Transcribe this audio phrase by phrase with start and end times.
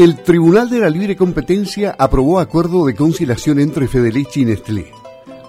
[0.00, 4.92] El Tribunal de la Libre Competencia aprobó acuerdo de conciliación entre Fedeleche y Nestlé.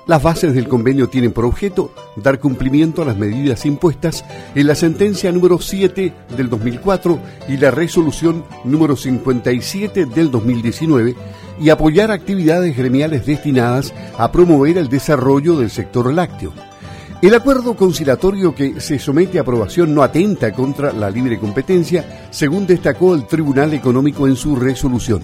[0.07, 4.75] Las bases del convenio tienen por objeto dar cumplimiento a las medidas impuestas en la
[4.75, 7.17] sentencia número 7 del 2004
[7.47, 11.15] y la resolución número 57 del 2019
[11.58, 16.52] y apoyar actividades gremiales destinadas a promover el desarrollo del sector lácteo.
[17.22, 22.66] El acuerdo conciliatorio que se somete a aprobación no atenta contra la libre competencia, según
[22.66, 25.22] destacó el Tribunal Económico en su resolución.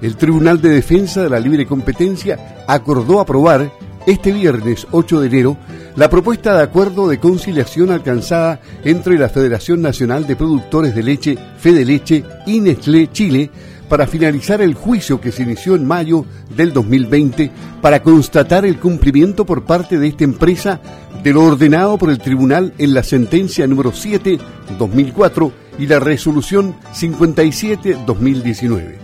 [0.00, 3.70] El Tribunal de Defensa de la Libre Competencia acordó aprobar
[4.04, 5.56] este viernes 8 de enero
[5.94, 11.38] la propuesta de acuerdo de conciliación alcanzada entre la Federación Nacional de Productores de Leche,
[11.56, 13.48] Fede Leche y Nestlé Chile
[13.92, 16.24] para finalizar el juicio que se inició en mayo
[16.56, 17.50] del 2020
[17.82, 20.80] para constatar el cumplimiento por parte de esta empresa
[21.22, 24.38] de lo ordenado por el tribunal en la sentencia número 7
[24.78, 28.98] 2004 y la resolución 57 2019.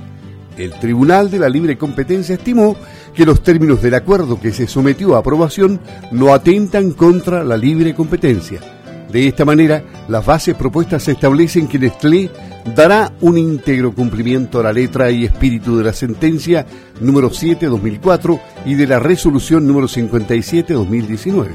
[0.57, 2.75] El Tribunal de la Libre Competencia estimó
[3.13, 5.81] que los términos del acuerdo que se sometió a aprobación
[6.13, 8.78] no atentan contra la libre competencia
[9.11, 12.31] de esta manera, las bases propuestas establecen que Nestlé
[12.75, 16.67] dará un íntegro cumplimiento a la letra y espíritu de la sentencia
[17.01, 21.49] número 7-2004 y de la resolución número 57-2019.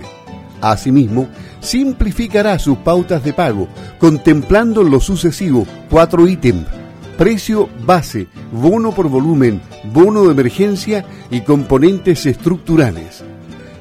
[0.62, 1.28] Asimismo,
[1.60, 3.68] simplificará sus pautas de pago,
[4.00, 6.66] contemplando en lo sucesivo cuatro ítems
[7.18, 9.62] precio base, bono por volumen,
[9.94, 13.24] bono de emergencia y componentes estructurales.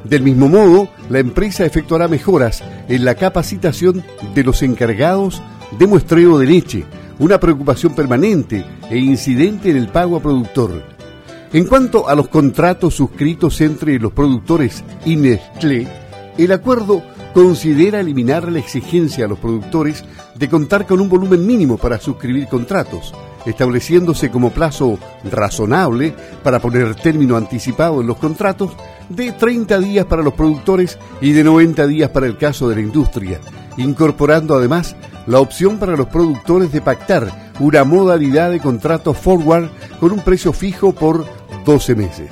[0.05, 4.03] Del mismo modo, la empresa efectuará mejoras en la capacitación
[4.34, 5.42] de los encargados
[5.78, 6.84] de muestreo de leche,
[7.19, 10.83] una preocupación permanente e incidente en el pago a productor.
[11.53, 15.86] En cuanto a los contratos suscritos entre los productores y Nestlé,
[16.39, 17.03] el acuerdo
[17.34, 22.48] considera eliminar la exigencia a los productores de contar con un volumen mínimo para suscribir
[22.48, 23.14] contratos,
[23.47, 24.98] estableciéndose como plazo
[25.30, 28.73] razonable para poner término anticipado en los contratos
[29.14, 32.80] de 30 días para los productores y de 90 días para el caso de la
[32.80, 33.40] industria,
[33.77, 34.96] incorporando además
[35.27, 39.68] la opción para los productores de pactar una modalidad de contrato forward
[40.01, 41.27] con un precio fijo por
[41.64, 42.30] 12 meses.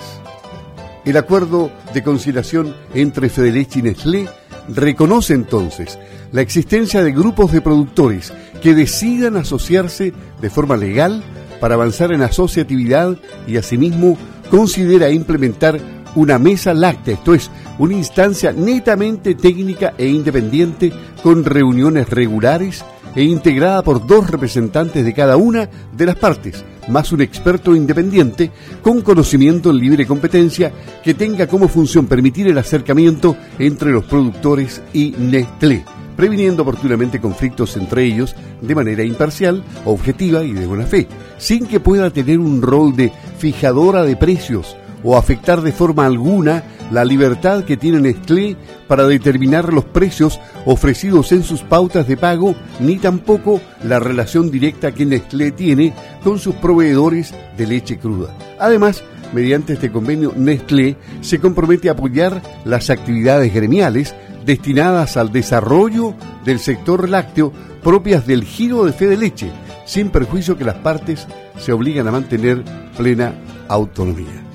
[1.05, 4.29] El acuerdo de conciliación entre Fedeleche y Nestlé
[4.69, 5.99] reconoce entonces
[6.33, 8.33] la existencia de grupos de productores
[8.63, 11.23] que decidan asociarse de forma legal
[11.61, 14.17] para avanzar en asociatividad y asimismo
[14.51, 15.81] considera implementar
[16.15, 22.85] una mesa láctea, esto es, una instancia netamente técnica e independiente con reuniones regulares
[23.15, 28.51] e integrada por dos representantes de cada una de las partes, más un experto independiente
[28.83, 30.73] con conocimiento en libre competencia
[31.03, 35.85] que tenga como función permitir el acercamiento entre los productores y Nestlé,
[36.17, 41.81] previniendo oportunamente conflictos entre ellos de manera imparcial, objetiva y de buena fe, sin que
[41.81, 47.65] pueda tener un rol de fijadora de precios o afectar de forma alguna la libertad
[47.65, 48.57] que tiene Nestlé
[48.89, 54.93] para determinar los precios ofrecidos en sus pautas de pago, ni tampoco la relación directa
[54.93, 55.95] que Nestlé tiene
[56.25, 58.35] con sus proveedores de leche cruda.
[58.59, 66.15] Además, mediante este convenio, Nestlé se compromete a apoyar las actividades gremiales destinadas al desarrollo
[66.45, 69.51] del sector lácteo propias del giro de fe de leche,
[69.87, 71.27] sin perjuicio que las partes
[71.59, 72.65] se obligan a mantener
[72.97, 73.35] plena
[73.69, 74.50] autonomía.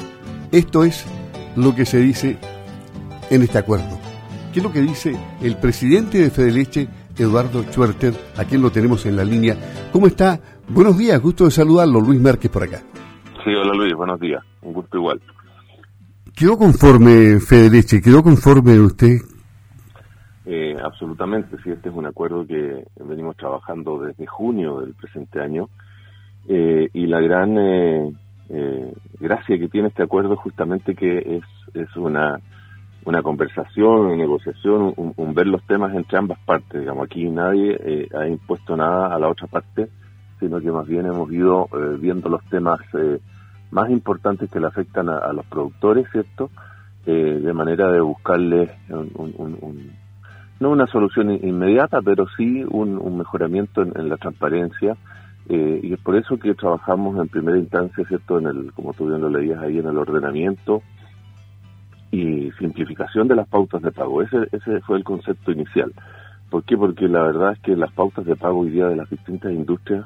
[0.52, 1.06] Esto es
[1.56, 2.38] lo que se dice
[3.30, 4.00] en este acuerdo.
[4.54, 9.06] ¿Qué es lo que dice el presidente de Fedeleche, Eduardo Schwerter, a quien lo tenemos
[9.06, 9.58] en la línea?
[9.92, 10.40] ¿Cómo está?
[10.70, 12.82] Buenos días, gusto de saludarlo, Luis Márquez por acá.
[13.44, 15.22] Sí, hola Luis, buenos días, un gusto igual.
[16.36, 18.02] ¿Quedó conforme Fedeleche?
[18.02, 19.18] ¿Quedó conforme usted?
[20.46, 25.70] Eh, absolutamente, sí, este es un acuerdo que venimos trabajando desde junio del presente año
[26.48, 28.14] eh, y la gran eh,
[28.50, 32.40] eh, gracia que tiene este acuerdo justamente que es, es una,
[33.06, 36.82] una conversación, una negociación, un, ver los temas entre ambas partes.
[36.82, 39.90] Digamos, aquí nadie eh, ha impuesto nada a la otra parte,
[40.40, 43.20] sino que más bien hemos ido eh, viendo los temas eh,
[43.70, 46.50] más importantes que le afectan a, los productores, ¿cierto?
[47.06, 48.72] de manera de buscarles
[50.60, 54.98] no una solución inmediata, pero sí un, mejoramiento en la transparencia
[55.48, 58.40] eh, y es por eso que trabajamos en primera instancia, ¿cierto?
[58.40, 60.82] En el, como tú bien lo leías ahí, en el ordenamiento
[62.12, 64.22] y simplificación de las pautas de pago.
[64.22, 65.92] Ese, ese fue el concepto inicial.
[66.50, 66.78] ¿Por qué?
[66.78, 70.06] Porque la verdad es que las pautas de pago hoy día de las distintas industrias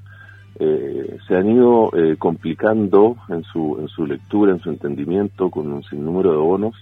[0.59, 5.71] eh, se han ido eh, complicando en su, en su lectura, en su entendimiento, con
[5.71, 6.75] un sinnúmero de bonos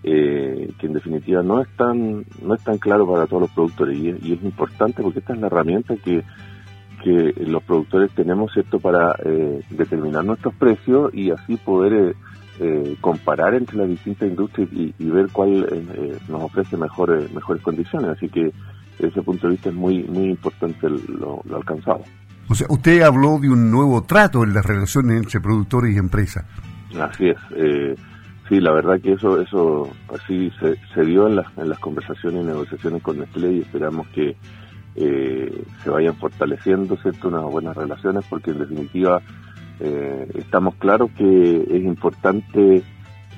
[0.00, 4.08] que en definitiva no es tan, no es tan claro para todos los productores y
[4.22, 6.22] y es importante porque esta es la herramienta que
[7.02, 12.14] que los productores tenemos cierto para eh, determinar nuestros precios y así poder
[12.60, 15.66] eh, comparar entre las distintas industrias y, ver cuál
[16.28, 18.10] nos ofrece mejores mejores condiciones.
[18.10, 18.52] Así que
[18.98, 22.02] desde ese punto de vista es muy muy importante lo, lo alcanzado.
[22.50, 26.44] O sea, usted habló de un nuevo trato en las relaciones entre productores y empresas.
[26.98, 27.36] Así es.
[27.54, 27.94] Eh,
[28.48, 30.50] sí, la verdad que eso eso así
[30.94, 34.34] se, dio en las, en las conversaciones y negociaciones con Nestlé y esperamos que
[34.96, 39.20] eh, se vayan fortaleciendo cierto unas buenas relaciones porque en definitiva
[39.80, 42.82] eh, estamos claros que es importante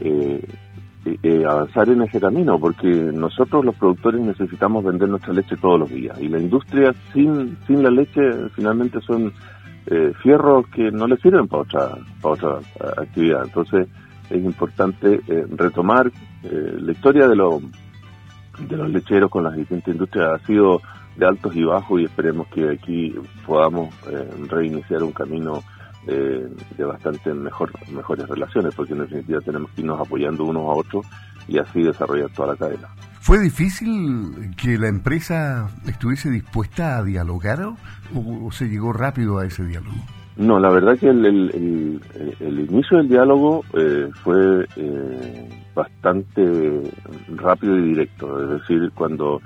[0.00, 5.80] eh, eh, avanzar en ese camino, porque nosotros los productores necesitamos vender nuestra leche todos
[5.80, 8.20] los días y la industria sin, sin la leche
[8.54, 9.32] finalmente son
[9.86, 12.58] eh, fierros que no le sirven para otra, para otra
[12.98, 13.44] actividad.
[13.44, 13.88] Entonces
[14.28, 15.20] es importante
[15.56, 16.12] retomar
[16.42, 17.62] la historia de, los
[18.68, 20.82] de los lecheros con las distintas industrias ha sido
[21.16, 23.14] de altos y bajos y esperemos que aquí
[23.46, 23.94] podamos
[24.48, 25.62] reiniciar un camino
[26.06, 26.48] eh,
[26.78, 31.06] de bastante mejor, mejores relaciones, porque en definitiva tenemos que irnos apoyando unos a otros
[31.46, 32.88] y así desarrollar toda la cadena.
[33.20, 37.74] ¿Fue difícil que la empresa estuviese dispuesta a dialogar
[38.14, 39.96] o, se llegó rápido a ese diálogo?
[40.38, 42.00] No, la verdad que el, el,
[42.40, 46.80] el, inicio del diálogo eh, fue eh, bastante
[47.36, 49.42] rápido y directo, es decir, cuando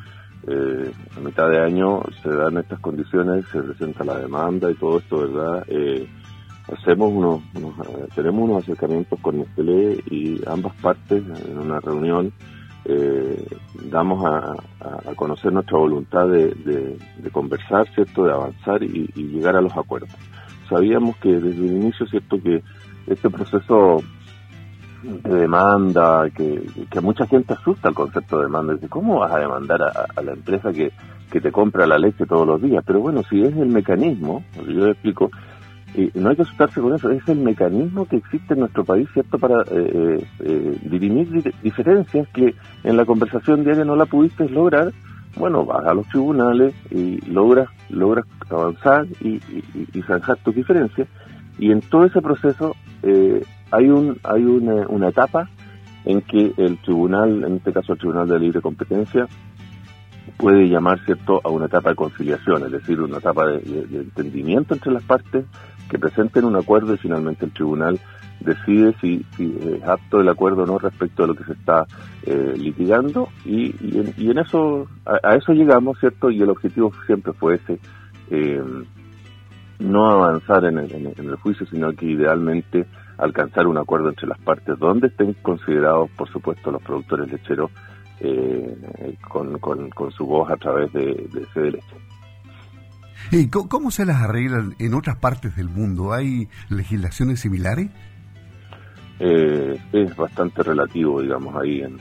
[0.46, 4.99] eh, a mitad de año se dan estas condiciones, se presenta la demanda y todo
[4.99, 5.64] esto, ¿verdad?
[5.69, 6.08] Eh,
[6.73, 12.32] hacemos unos, eh, tenemos unos acercamientos con Nestlé y ambas partes en una reunión
[12.87, 13.46] eh,
[13.85, 14.56] damos a,
[15.17, 16.99] conocer nuestra voluntad de,
[17.32, 20.11] conversar, ¿cierto?, de avanzar y, llegar a los acuerdos.
[20.69, 22.62] Sabíamos que desde el inicio, ¿cierto?, que
[23.06, 24.02] este proceso
[25.04, 29.32] de demanda, que, que a mucha gente asusta el concepto de demanda, dice, ¿cómo vas
[29.32, 30.92] a demandar a, la empresa que,
[31.30, 32.82] que te compra la leche todos los días?
[32.86, 35.30] Pero bueno, si es el mecanismo, yo explico,
[35.94, 39.08] y no hay que asustarse con eso, es el mecanismo que existe en nuestro país,
[39.12, 44.48] ¿cierto?, para eh, eh, eh dirimir diferencias que en la conversación diaria no la pudiste
[44.48, 44.92] lograr,
[45.36, 49.40] bueno, vas a los tribunales y logras, logras avanzar y,
[49.92, 51.08] y, zanjar tus diferencias,
[51.58, 53.42] y en todo ese proceso eh,
[53.74, 55.48] hay, un, hay una, una etapa
[56.04, 59.26] en que el tribunal, en este caso el Tribunal de Libre Competencia,
[60.36, 63.58] puede llamar cierto a una etapa de conciliación, es decir, una etapa de,
[63.92, 65.44] entendimiento entre las partes
[65.88, 67.98] que presenten un acuerdo y finalmente el tribunal
[68.40, 71.86] decide si, es apto el acuerdo o no respecto a lo que se está
[72.24, 73.28] eh, litigando.
[73.44, 77.78] Y, y, en, eso a, eso llegamos cierto y el objetivo siempre fue ese
[78.30, 78.62] eh,
[79.78, 82.86] no avanzar en el, en el, juicio sino que idealmente
[83.19, 87.70] alcanzar un acuerdo entre las partes donde estén considerados por supuesto los productores lecheros
[88.20, 91.96] eh, con, con, su voz a través de, de Leche.
[93.31, 96.12] ¿Y cómo se las arreglan en otras partes del mundo?
[96.12, 97.90] ¿Hay legislaciones similares?
[99.19, 101.96] Eh, es bastante relativo, digamos, ahí, en,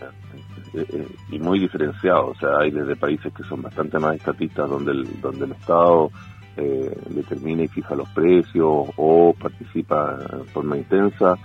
[0.74, 2.30] eh, eh, y muy diferenciado.
[2.30, 6.12] O sea, hay desde países que son bastante más estatistas, donde el, donde el Estado
[6.58, 11.36] eh, determina y fija los precios o participa en forma intensa,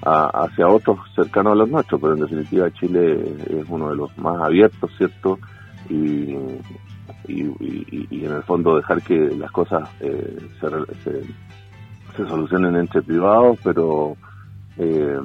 [0.00, 4.40] hacia otros cercanos a los nuestros, pero en definitiva Chile es uno de los más
[4.40, 5.38] abiertos, ¿cierto?
[5.90, 6.36] Y,
[7.26, 11.24] y, en el fondo dejar que las cosas eh, se,
[12.16, 14.16] se, solucionen entre privados, pero
[14.76, 15.18] eh,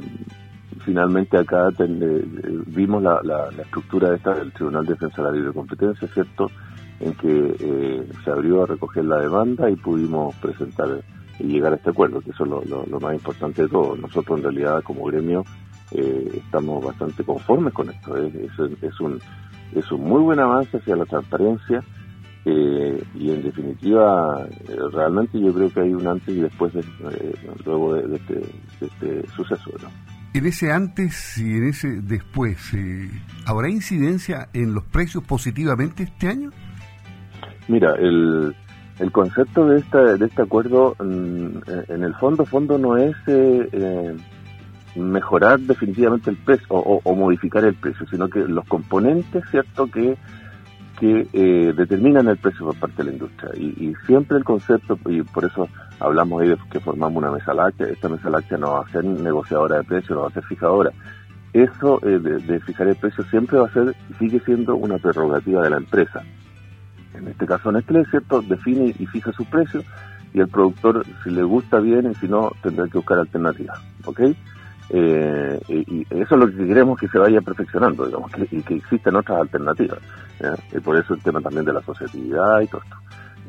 [0.79, 2.25] finalmente acá eh,
[2.67, 6.49] vimos la, la, estructura esta del Tribunal de Defensa de la Libre Competencia, ¿cierto?
[7.03, 11.03] En que se abrió a recoger la demanda y pudimos presentar
[11.39, 13.95] y llegar a este acuerdo, que eso es lo, más importante de todo.
[13.95, 15.43] Nosotros en realidad como gremio
[15.91, 18.17] eh, estamos bastante conformes con esto.
[18.17, 18.33] Es,
[18.81, 19.19] es, un,
[19.73, 21.83] es un muy buen avance hacia la transparencia
[22.45, 26.83] eh, y en definitiva eh, realmente yo creo que hay un antes y después de,
[27.65, 28.41] luego de, este,
[28.81, 29.71] este, suceso.
[30.33, 32.57] En ese antes y en ese después,
[33.45, 36.49] ¿habrá incidencia en los precios positivamente este año?
[37.67, 38.55] Mira, el,
[38.99, 41.57] el concepto de, esta, de este acuerdo mm,
[41.89, 44.17] en el fondo fondo no es eh, eh,
[44.95, 50.15] mejorar definitivamente el precio o, modificar el precio, sino que los componentes, ¿cierto?, que,
[50.99, 53.49] que eh, determinan el precio por parte de la industria.
[53.55, 55.67] Y, siempre el concepto, y por eso
[55.99, 59.03] hablamos ahí de que formamos una mesa láctea, esta mesa láctea no va a ser
[59.03, 60.91] negociadora de precios, no va a ser fijadora.
[61.53, 65.69] Eso de, de fijar el precio siempre va a ser, sigue siendo una prerrogativa de
[65.71, 66.23] la empresa
[67.13, 68.41] en este caso Nestlé, ¿cierto?
[68.41, 69.83] Define y fija su precio
[70.33, 74.21] y el productor, si le gusta bien y si no, tendrá que buscar alternativas, ¿ok?
[74.89, 79.15] Eh, y, eso es lo que queremos que se vaya perfeccionando, digamos, y que existan
[79.15, 79.99] otras alternativas.
[80.73, 82.97] Y por eso el tema también de la asociatividad y todo esto.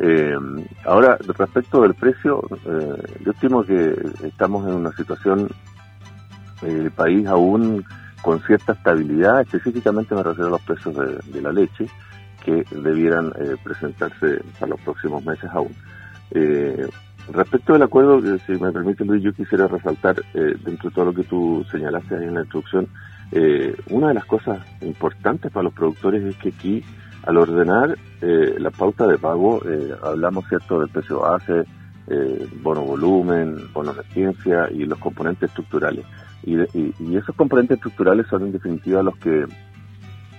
[0.01, 0.37] Eh,
[0.85, 3.95] ahora, respecto del precio, eh, yo estimo que
[4.25, 5.49] estamos en una situación,
[6.63, 7.85] el país aún
[8.23, 11.87] con cierta estabilidad, específicamente me refiero a los precios de, la leche,
[12.45, 15.75] que debieran eh, presentarse para los próximos meses aún.
[16.31, 16.87] Eh,
[17.33, 21.25] respecto del acuerdo, si me permite Luis, yo quisiera resaltar dentro de todo lo que
[21.25, 22.89] tú señalaste ahí en la introducción,
[23.91, 26.85] una de las cosas importantes para los productores es que aquí
[27.27, 31.65] al ordenar eh, la pauta de pago, eh, hablamos cierto del precio base,
[32.07, 36.05] eh, bono volumen, bono emergencia y los componentes estructurales.
[36.43, 36.61] Y,
[37.17, 39.47] esos componentes estructurales son en definitiva los que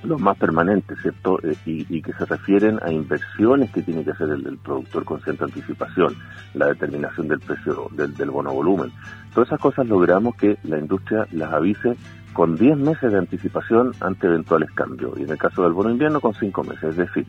[0.07, 1.39] los más permanentes, ¿cierto?
[1.65, 6.15] y, que se refieren a inversiones que tiene que hacer el, productor con cierta anticipación,
[6.53, 8.91] la determinación del precio del, bono volumen.
[9.33, 11.95] Todas esas cosas logramos que la industria las avise
[12.33, 15.17] con 10 meses de anticipación ante eventuales cambios.
[15.17, 16.83] Y en el caso del bono invierno, con 5 meses.
[16.83, 17.25] Es decir,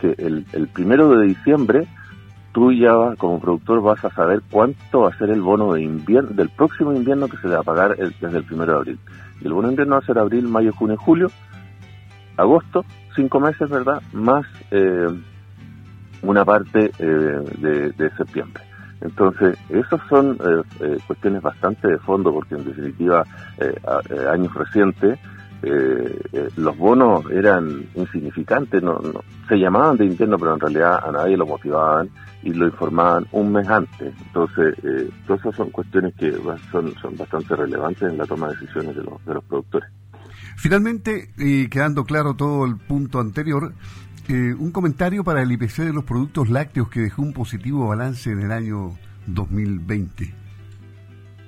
[0.00, 1.86] que el, el primero de diciembre
[2.56, 6.30] tú ya como productor vas a saber cuánto va a ser el bono de invierno,
[6.30, 8.98] del próximo invierno que se le va a pagar desde el primero de abril.
[9.42, 11.30] Y el bono invierno va a ser abril, mayo, junio, julio,
[12.36, 14.02] agosto, cinco meses, ¿verdad?
[14.12, 15.08] Más eh,
[16.22, 18.62] una parte eh, de septiembre.
[19.00, 23.24] Entonces, esas son eh, eh, cuestiones bastante de fondo, porque en definitiva,
[24.30, 25.18] años recientes,
[26.56, 29.00] los bonos eran insignificantes, no,
[29.48, 32.08] se llamaban de invierno, pero en realidad a nadie lo motivaban
[32.42, 34.14] y lo informaban un mes antes.
[34.26, 34.76] Entonces,
[35.26, 36.32] todas esas son cuestiones que
[36.70, 39.90] son, son bastante relevantes en la toma de decisiones de los, de los productores.
[40.56, 43.72] Finalmente, y quedando claro todo el punto anterior,
[44.28, 48.30] eh, un comentario para el IPC de los productos lácteos que dejó un positivo balance
[48.30, 48.90] en el año
[49.28, 50.34] 2020.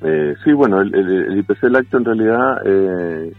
[0.03, 3.33] Eh, sí, bueno, el, IPC lácteo en realidad eh,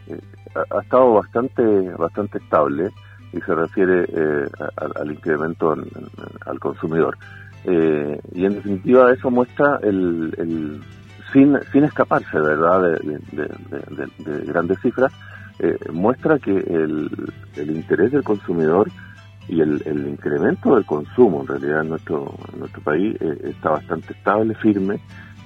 [0.56, 1.64] ha, estado bastante
[1.98, 2.90] bastante estable
[3.32, 4.06] y se refiere
[4.76, 5.74] al incremento
[6.46, 7.18] al consumidor.
[7.64, 10.82] y en definitiva eso muestra el,
[11.32, 15.14] sin, sin escaparse, ¿verdad?, de, grandes cifras,
[15.92, 17.10] muestra que el,
[17.56, 18.90] el interés del consumidor
[19.50, 24.14] y el, el, incremento del consumo en realidad en nuestro, nuestro país eh, está bastante
[24.14, 25.00] estable, firme,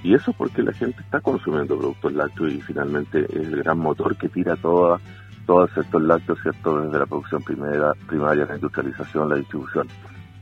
[0.04, 4.18] y eso porque la gente está consumiendo productos lácteos y finalmente es el gran motor
[4.18, 5.00] que tira toda,
[5.46, 6.82] todo el sector lácteo, ¿cierto?
[6.82, 9.88] Desde la producción primera, primaria, la industrialización, la distribución.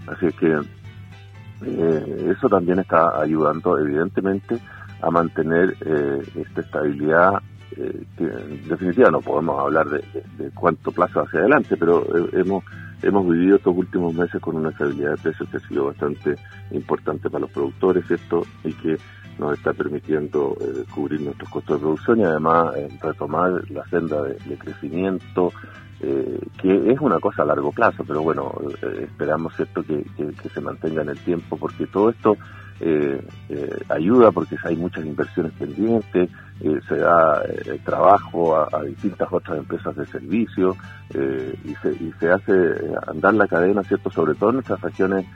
[0.07, 0.59] Así que
[1.63, 4.57] eh, eso también está ayudando evidentemente
[5.03, 7.33] a mantener eh, esta estabilidad
[7.77, 10.01] eh, en definitiva no podemos hablar de,
[10.53, 12.63] cuánto plazo hacia adelante, pero hemos
[13.03, 16.35] hemos vivido estos últimos meses con una estabilidad de precios que ha sido bastante
[16.71, 18.97] importante para los productores, esto y que
[19.39, 24.21] nos está permitiendo eh, cubrir nuestros costos de producción y además eh, retomar la senda
[24.21, 25.51] de, crecimiento,
[26.01, 28.53] eh, que es una cosa a largo plazo, pero bueno,
[28.99, 30.03] esperamos esto que,
[30.53, 32.37] se mantenga en el tiempo, porque todo esto
[33.89, 36.29] ayuda, porque hay muchas inversiones pendientes,
[36.87, 37.43] se da
[37.85, 40.75] trabajo a, distintas otras empresas de servicio
[41.63, 42.53] y, se, y se hace
[43.05, 44.09] andar la cadena, ¿cierto?
[44.09, 45.27] Sobre todo en nuestras regiones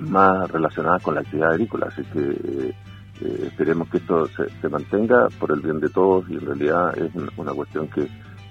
[0.00, 1.86] más relacionadas con la actividad agrícola.
[1.88, 2.74] Así que eh,
[3.20, 7.10] eh, esperemos que esto se, mantenga por el bien de todos y en realidad es
[7.36, 8.08] una cuestión que,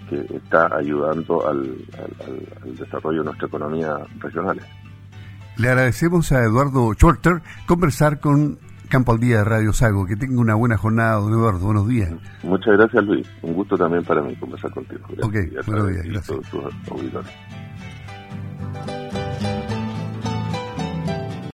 [0.09, 1.75] que está ayudando al,
[2.77, 4.59] desarrollo de nuestra economía regional.
[5.57, 8.57] Le agradecemos a Eduardo Shorter conversar con
[8.89, 10.05] Campo al Día de Radio Sago.
[10.05, 11.65] Que tenga una buena jornada, don Eduardo.
[11.65, 12.11] Buenos días.
[12.43, 13.27] Muchas gracias, Luis.
[13.41, 15.05] Un gusto también para mí conversar contigo.
[15.09, 15.27] Gracias.
[15.27, 16.05] Ok, buenos días.
[16.05, 17.64] Gracias.